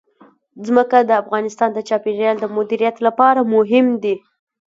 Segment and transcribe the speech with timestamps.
[0.67, 4.15] ځمکه د افغانستان د چاپیریال د مدیریت لپاره مهم دي.